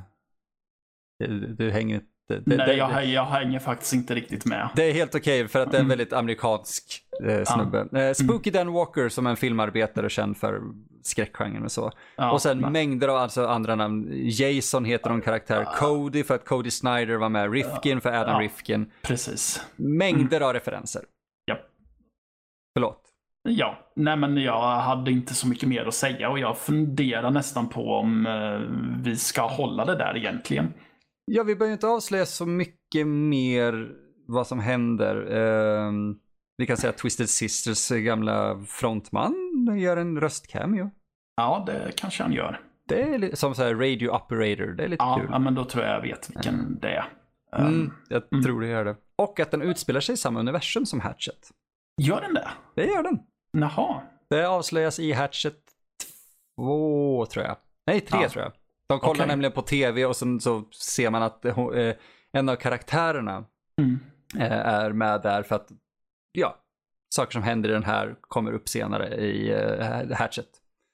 Du, 1.20 1.48
du 1.48 1.72
hänger 1.72 1.96
inte... 1.96 2.08
Det, 2.28 2.42
Nej, 2.46 2.58
det, 2.68 2.74
jag, 2.74 3.06
jag 3.06 3.26
hänger 3.26 3.60
faktiskt 3.60 3.94
inte 3.94 4.16
riktigt 4.16 4.46
med. 4.46 4.70
det 4.76 4.84
är 4.84 4.94
helt 4.94 5.16
okej 5.16 5.48
för 5.48 5.60
att 5.60 5.72
det 5.72 5.78
är 5.78 5.80
en 5.80 5.86
Mm. 5.86 5.98
väldigt 5.98 6.14
amerikansk 6.14 7.04
eh, 7.24 7.44
snubbe. 7.44 8.00
Eh, 8.02 8.14
spooky 8.14 8.52
Dan 8.52 8.74
Walker 8.74 9.10
som 9.10 9.26
är 9.26 9.30
en 9.30 9.38
filmarbetare 9.38 10.10
känd 10.10 10.38
för 10.38 10.62
skräckgenren 11.02 11.64
och 11.64 11.72
så. 11.72 11.92
Ja, 12.16 12.32
och 12.32 12.42
sen 12.42 12.60
men- 12.60 12.72
mängder 12.72 13.08
av 13.08 13.16
alltså 13.18 13.46
andra 13.48 13.76
namn. 13.76 14.08
Jason 14.14 14.86
heter 14.86 15.10
någon 15.10 15.22
karaktär. 15.22 15.66
Cody 15.78 16.24
för 16.24 16.36
att 16.36 16.46
Cody 16.46 16.72
Snyder 16.72 17.16
var 17.16 17.30
med. 17.30 17.52
Rifkin 17.54 18.02
för 18.02 18.10
Adam 18.12 18.34
Ja. 18.36 18.40
Rifkin. 18.50 18.92
Precis. 19.02 19.66
Mängder 19.76 20.42
av 20.42 20.54
referenser. 20.54 21.02
Ja. 21.46 21.58
Förlåt. 22.78 23.10
Ja, 23.50 23.92
nej 23.96 24.18
men 24.18 24.38
jag 24.38 24.80
hade 24.80 25.12
inte 25.12 25.34
så 25.34 25.48
mycket 25.48 25.70
mer 25.70 25.86
att 25.86 25.94
säga 25.94 26.30
och 26.30 26.40
jag 26.40 26.58
funderar 26.58 27.32
nästan 27.32 27.70
på 27.70 27.94
om 27.96 28.26
eh, 28.26 28.60
vi 29.04 29.16
ska 29.16 29.48
hålla 29.48 29.86
det 29.86 29.96
där 29.96 30.18
egentligen. 30.18 30.74
Ja, 31.26 31.44
vi 31.44 31.56
behöver 31.56 31.68
ju 31.70 31.74
inte 31.74 31.88
avslöja 31.88 32.26
så 32.26 32.46
mycket 32.46 33.08
mer 33.08 33.90
vad 34.28 34.48
som 34.48 34.60
händer. 34.60 35.16
Ehm, 35.32 36.16
vi 36.58 36.66
kan 36.66 36.78
säga 36.78 36.90
att 36.90 36.98
Twisted 36.98 37.30
Sisters 37.30 37.90
gamla 37.90 38.64
frontman 38.68 39.36
gör 39.80 39.98
en 39.98 40.20
röstcameo. 40.20 40.90
Ja, 41.36 41.64
det 41.68 41.92
kanske 41.96 42.24
han 42.24 42.34
gör. 42.34 42.60
Det 42.90 43.02
är 43.02 43.36
som 43.36 43.56
så 43.56 43.64
här 43.64 43.76
radio 43.76 44.10
operator, 44.10 44.66
det 44.74 44.84
är 44.84 44.88
lite 44.88 45.04
Ja, 45.04 45.16
kul. 45.22 45.30
ja, 45.32 45.40
men 45.40 45.56
då 45.56 45.66
tror 45.66 45.84
jag 45.86 45.96
jag 45.96 46.02
vet 46.02 46.30
vilken 46.30 46.80
det 46.80 46.90
är. 46.90 47.06
Mm, 47.58 47.92
jag 48.10 48.44
tror 48.44 48.62
det 48.62 48.68
gör 48.68 48.86
det. 48.86 48.96
Och 49.18 49.40
att 49.40 49.52
den 49.52 49.62
utspelar 49.62 50.00
sig 50.00 50.14
i 50.14 50.18
samma 50.18 50.40
universum 50.40 50.86
som 50.86 51.00
Hatchet. 51.00 51.50
Gör 52.02 52.22
den 52.22 52.34
det? 52.34 52.48
Det 52.76 52.86
gör 52.86 53.04
den. 53.04 53.20
Jaha. 53.58 54.02
Det 54.30 54.46
avslöjas 54.48 55.00
i 55.00 55.12
Hatchet 55.12 55.60
2 56.56 57.26
tror 57.26 57.46
jag. 57.46 57.58
Nej, 57.88 58.02
3 58.02 58.20
Ja. 58.22 58.30
tror 58.30 58.44
jag. 58.44 58.52
De 58.88 59.00
kollar 59.00 59.14
Okej. 59.14 59.28
nämligen 59.28 59.52
på 59.52 59.62
tv 59.62 60.06
och 60.06 60.16
sen 60.16 60.40
så 60.40 60.64
ser 60.72 61.10
man 61.10 61.24
att 61.24 61.46
eh, 61.46 61.54
en 62.32 62.50
av 62.50 62.56
karaktärerna 62.56 63.46
Mm. 63.82 64.00
eh, 64.40 64.52
är 64.68 64.92
med 64.92 65.22
där 65.22 65.44
för 65.44 65.56
att, 65.56 65.72
ja, 66.32 66.56
saker 67.16 67.32
som 67.32 67.44
händer 67.44 67.70
i 67.70 67.74
den 67.74 67.84
här 67.84 68.16
kommer 68.22 68.52
upp 68.54 68.70
senare 68.70 69.16
i 69.16 69.52
eh, 69.52 70.18
Hatchet. 70.18 70.50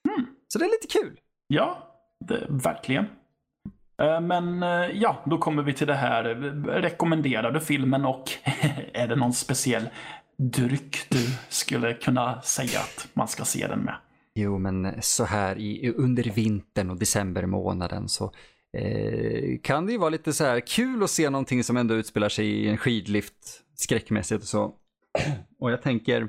Mm. 0.08 0.26
Så 0.48 0.58
det 0.58 0.64
är 0.64 0.68
lite 0.68 0.98
kul. 0.98 1.20
Ja, 1.46 1.94
det, 2.24 2.46
verkligen. 2.48 3.06
Eh, 4.02 4.20
Men 4.20 4.62
eh, 4.62 4.90
ja, 4.94 5.22
då 5.26 5.38
kommer 5.38 5.62
vi 5.62 5.72
till 5.72 5.86
det 5.86 5.94
här 5.94 6.24
eh, 6.24 6.34
rekommenderade 6.64 7.60
filmen 7.60 8.04
och 8.04 8.30
är 8.94 9.08
det 9.08 9.16
någon 9.16 9.32
speciell 9.32 9.88
dryck 10.40 11.10
du 11.10 11.26
skulle 11.48 11.94
kunna 11.94 12.42
säga 12.42 12.80
att 12.80 13.08
man 13.12 13.28
ska 13.28 13.44
se 13.44 13.66
den 13.66 13.80
med? 13.80 13.96
Jo, 14.34 14.58
men 14.58 15.02
så 15.02 15.24
här 15.24 15.58
i, 15.58 15.92
under 15.96 16.22
vintern 16.22 16.90
och 16.90 16.98
decembermånaden 16.98 18.08
så 18.08 18.32
eh, 18.76 19.58
kan 19.62 19.86
det 19.86 19.92
ju 19.92 19.98
vara 19.98 20.10
lite 20.10 20.32
så 20.32 20.44
här 20.44 20.60
kul 20.60 21.02
att 21.02 21.10
se 21.10 21.30
någonting 21.30 21.64
som 21.64 21.76
ändå 21.76 21.94
utspelar 21.94 22.28
sig 22.28 22.46
i 22.46 22.68
en 22.68 22.76
skidlift 22.76 23.62
skräckmässigt 23.74 24.42
och 24.42 24.48
så. 24.48 24.74
Och 25.58 25.70
jag 25.70 25.82
tänker 25.82 26.28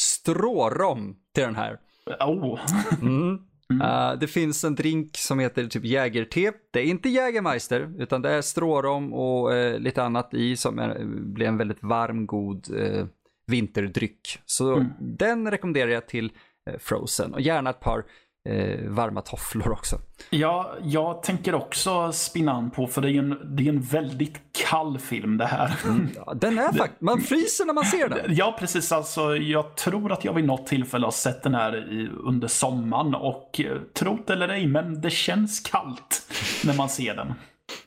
strårom 0.00 1.16
till 1.34 1.44
den 1.44 1.56
här. 1.56 1.78
Oh. 2.20 2.60
Mm. 3.02 3.38
Uh, 3.70 4.18
det 4.20 4.26
finns 4.26 4.64
en 4.64 4.74
drink 4.74 5.16
som 5.16 5.38
heter 5.38 5.66
typ 5.66 5.84
Jägerte. 5.84 6.52
Det 6.70 6.80
är 6.80 6.84
inte 6.84 7.08
Jägermeister, 7.08 7.94
utan 7.98 8.22
det 8.22 8.30
är 8.30 8.42
strårom 8.42 9.12
och 9.12 9.52
uh, 9.52 9.78
lite 9.78 10.02
annat 10.02 10.34
i 10.34 10.56
som 10.56 10.78
är, 10.78 11.04
blir 11.04 11.46
en 11.46 11.58
väldigt 11.58 11.82
varm, 11.82 12.26
god 12.26 12.70
uh, 12.70 13.06
vinterdryck. 13.46 14.38
Så 14.46 14.74
mm. 14.74 14.92
den 15.00 15.50
rekommenderar 15.50 15.90
jag 15.90 16.08
till 16.08 16.32
Frozen 16.78 17.34
och 17.34 17.40
gärna 17.40 17.70
ett 17.70 17.80
par 17.80 18.04
eh, 18.48 18.88
varma 18.88 19.20
tofflor 19.20 19.72
också. 19.72 19.98
Ja, 20.30 20.74
jag 20.82 21.22
tänker 21.22 21.54
också 21.54 22.12
spinna 22.12 22.52
an 22.52 22.70
på, 22.70 22.86
för 22.86 23.02
det 23.02 23.10
är 23.10 23.18
en, 23.18 23.56
det 23.56 23.62
är 23.62 23.68
en 23.68 23.80
väldigt 23.80 24.40
kall 24.52 24.98
film 24.98 25.36
det 25.36 25.46
här. 25.46 25.78
Mm, 25.84 26.08
den 26.34 26.58
är 26.58 26.72
faktiskt, 26.78 27.00
man 27.00 27.20
fryser 27.20 27.64
när 27.64 27.74
man 27.74 27.84
ser 27.84 28.08
den. 28.08 28.18
Ja, 28.28 28.56
precis. 28.58 28.92
Alltså, 28.92 29.36
jag 29.36 29.76
tror 29.76 30.12
att 30.12 30.24
jag 30.24 30.32
vid 30.32 30.44
något 30.44 30.66
tillfälle 30.66 31.06
har 31.06 31.10
sett 31.12 31.42
den 31.42 31.54
här 31.54 31.92
i, 31.92 32.08
under 32.08 32.48
sommaren 32.48 33.14
och 33.14 33.60
eh, 33.60 33.78
trot 33.94 34.30
eller 34.30 34.48
ej, 34.48 34.66
men 34.66 35.00
det 35.00 35.10
känns 35.10 35.60
kallt 35.60 36.22
när 36.64 36.74
man 36.74 36.88
ser 36.88 37.14
den. 37.14 37.34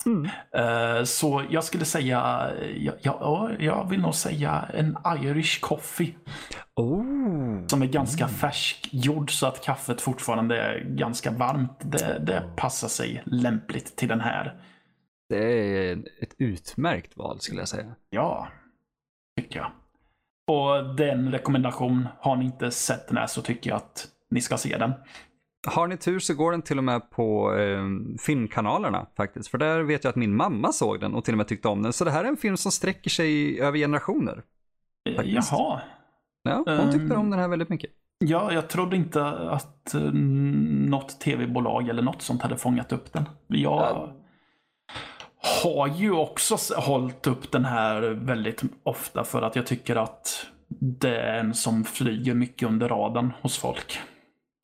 Mm. 0.06 0.30
Uh, 0.58 1.04
så 1.04 1.46
jag 1.50 1.64
skulle 1.64 1.86
säga, 1.86 2.52
ja, 2.78 2.94
ja, 3.02 3.52
jag 3.60 3.90
vill 3.90 4.02
nog 4.02 4.16
säga 4.16 4.70
en 4.74 4.98
Irish 5.24 5.60
coffee. 5.62 6.16
Oh. 6.76 7.68
Som 7.68 7.82
är 7.82 7.86
ganska 7.86 8.24
mm. 8.24 8.36
färskgjord 8.36 9.32
så 9.32 9.48
att 9.48 9.64
kaffet 9.64 10.02
fortfarande 10.02 10.62
är 10.62 10.80
ganska 10.80 11.32
varmt. 11.32 11.80
Det, 11.80 12.20
det 12.20 12.44
passar 12.56 12.88
sig 12.88 13.24
lämpligt 13.26 13.96
till 13.96 14.08
den 14.10 14.22
här. 14.22 14.62
Det 15.30 15.38
är 15.38 15.98
ett 16.22 16.36
utmärkt 16.38 17.18
val 17.18 17.40
skulle 17.40 17.62
jag 17.62 17.68
säga. 17.68 17.96
Ja, 18.10 18.48
tycker 19.42 19.60
jag. 19.60 19.72
Och 20.48 20.96
den 20.96 21.32
rekommendation, 21.32 22.08
har 22.20 22.36
ni 22.36 22.46
inte 22.46 22.72
sett 22.72 23.08
den 23.08 23.18
här 23.18 23.28
så 23.28 23.42
tycker 23.42 23.70
jag 23.70 23.78
att 23.78 24.08
ni 24.30 24.42
ska 24.42 24.58
se 24.58 24.78
den. 24.78 24.94
Har 25.66 25.88
ni 25.88 25.98
tur 25.98 26.20
så 26.20 26.34
går 26.34 26.52
den 26.52 26.62
till 26.62 26.78
och 26.78 26.84
med 26.84 27.10
på 27.10 27.56
eh, 27.56 27.84
filmkanalerna 28.20 29.06
faktiskt. 29.18 29.50
För 29.50 29.58
där 29.58 29.84
vet 29.84 30.04
jag 30.04 30.10
att 30.12 30.16
min 30.16 30.36
mamma 30.36 30.72
såg 30.72 31.00
den 31.00 31.14
och 31.14 31.26
till 31.26 31.34
och 31.34 31.38
med 31.38 31.48
tyckte 31.48 31.68
om 31.68 31.84
den. 31.84 31.94
Så 31.94 32.06
det 32.06 32.12
här 32.12 32.24
är 32.24 32.28
en 32.28 32.38
film 32.38 32.58
som 32.58 32.72
sträcker 32.72 33.10
sig 33.10 33.62
över 33.62 33.78
generationer. 33.78 34.44
Faktiskt. 35.16 35.52
Jaha. 35.52 35.82
Ja, 36.44 36.64
hon 36.66 36.92
tyckte 36.92 37.14
um, 37.14 37.20
om 37.20 37.30
den 37.30 37.40
här 37.40 37.48
väldigt 37.48 37.70
mycket. 37.70 37.90
Ja, 38.18 38.54
jag 38.54 38.68
trodde 38.68 38.96
inte 38.96 39.26
att 39.26 39.96
uh, 39.96 40.14
något 40.90 41.20
tv-bolag 41.20 41.90
eller 41.90 42.02
något 42.02 42.22
sånt 42.22 42.42
hade 42.42 42.58
fångat 42.58 42.92
upp 42.92 43.14
den. 43.14 43.30
Jag 43.48 43.82
ja. 43.82 44.14
har 45.64 45.88
ju 45.88 46.12
också 46.12 46.58
hållit 46.78 47.28
upp 47.28 47.52
den 47.52 47.66
här 47.66 48.02
väldigt 48.02 48.62
ofta 48.84 49.24
för 49.24 49.42
att 49.42 49.56
jag 49.56 49.66
tycker 49.66 49.96
att 49.96 50.46
det 50.80 51.16
är 51.16 51.40
en 51.40 51.54
som 51.54 51.84
flyger 51.84 52.34
mycket 52.34 52.70
under 52.70 52.90
radarn 52.90 53.34
hos 53.42 53.58
folk. 53.58 54.00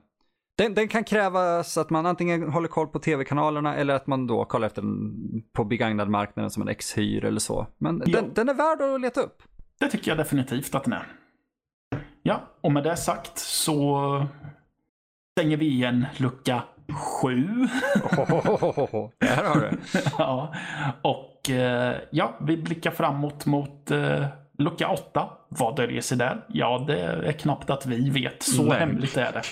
den, 0.58 0.74
den, 0.74 0.88
kan 0.88 1.04
krävas 1.04 1.78
att 1.78 1.90
man 1.90 2.06
antingen 2.06 2.52
håller 2.52 2.68
koll 2.68 2.86
på 2.86 2.98
tv-kanalerna 2.98 3.76
eller 3.76 3.94
att 3.94 4.06
man 4.06 4.26
då 4.26 4.44
kollar 4.44 4.66
efter 4.66 4.82
den 4.82 5.42
på 5.52 5.64
begagnad 5.64 6.08
marknaden 6.08 6.50
som 6.50 6.62
en 6.62 6.68
X-hyr 6.68 7.24
eller 7.24 7.40
så. 7.40 7.66
Men 7.78 8.02
ja. 8.06 8.20
den, 8.20 8.34
den, 8.34 8.48
är 8.48 8.54
värd 8.54 8.94
att 8.94 9.00
leta 9.00 9.20
upp. 9.20 9.42
Det 9.80 9.88
tycker 9.88 10.10
jag 10.10 10.18
definitivt 10.18 10.74
att 10.74 10.84
den 10.84 10.92
är. 10.92 11.06
Ja, 12.22 12.42
och 12.60 12.72
med 12.72 12.84
det 12.84 12.96
sagt 12.96 13.38
så 13.38 14.26
stänger 15.38 15.56
vi 15.56 15.66
igen 15.66 16.06
lucka 16.16 16.62
sju. 16.92 17.68
Oh, 18.18 19.10
där 19.18 19.44
har 19.44 19.60
du. 19.60 19.78
ja, 20.18 20.54
och 21.02 21.50
eh, 21.50 21.96
ja, 22.10 22.36
vi 22.40 22.56
blickar 22.56 22.90
framåt 22.90 23.46
mot 23.46 23.90
eh, 23.90 24.26
lucka 24.58 24.88
åtta. 24.88 25.28
Vad 25.48 25.76
döljer 25.76 26.00
sig 26.00 26.18
där? 26.18 26.44
Ja, 26.48 26.84
det 26.86 27.00
är 27.00 27.32
knappt 27.32 27.70
att 27.70 27.86
vi 27.86 28.10
vet. 28.10 28.42
Så 28.42 28.62
Nej. 28.62 28.78
hemligt 28.78 29.16
är 29.16 29.32
det. 29.32 29.42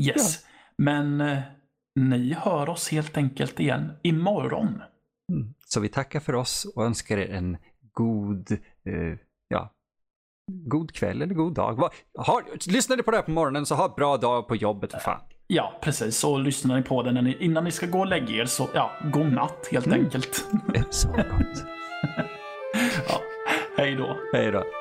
yes. 0.08 0.42
Ja. 0.42 0.48
Men 0.76 1.20
eh, 1.20 1.38
ni 1.94 2.32
hör 2.32 2.68
oss 2.68 2.88
helt 2.88 3.16
enkelt 3.16 3.60
igen 3.60 3.92
imorgon. 4.02 4.82
Mm. 5.32 5.54
Så 5.66 5.80
vi 5.80 5.88
tackar 5.88 6.20
för 6.20 6.34
oss 6.34 6.66
och 6.74 6.84
önskar 6.84 7.18
er 7.18 7.30
en 7.30 7.56
god, 7.92 8.52
eh, 8.84 9.18
ja, 9.48 9.72
god 10.52 10.92
kväll 10.92 11.22
eller 11.22 11.34
god 11.34 11.54
dag. 11.54 11.90
Har, 12.18 12.70
lyssnar 12.70 12.96
ni 12.96 13.02
på 13.02 13.10
det 13.10 13.16
här 13.16 13.24
på 13.24 13.30
morgonen 13.30 13.66
så 13.66 13.74
ha 13.74 13.94
bra 13.96 14.16
dag 14.16 14.48
på 14.48 14.56
jobbet 14.56 14.92
för 14.92 14.98
fan. 14.98 15.20
Ja, 15.46 15.78
precis. 15.82 16.24
Och 16.24 16.40
lyssnar 16.40 16.76
ni 16.76 16.82
på 16.82 17.02
den 17.02 17.26
innan 17.26 17.64
ni 17.64 17.70
ska 17.70 17.86
gå 17.86 18.00
och 18.00 18.06
lägga 18.06 18.30
er 18.30 18.44
så, 18.44 18.68
ja, 18.74 18.90
god 19.12 19.32
natt 19.32 19.68
helt 19.72 19.86
mm. 19.86 20.04
enkelt. 20.04 20.44
Så 20.90 21.08
gott. 21.08 21.64
hej 23.80 23.94
då. 23.94 24.18
Hej 24.32 24.50
då. 24.50 24.79